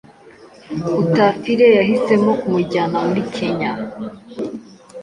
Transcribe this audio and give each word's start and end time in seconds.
Otafiire 1.01 1.67
yahisemo 1.77 2.31
kumujyana 2.39 2.97
muri 3.07 3.21
Kenya. 3.35 3.71